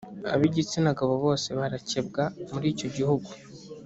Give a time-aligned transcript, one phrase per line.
[0.33, 3.29] ab’igitsina gabo bose barakebwa muri icyo gihugu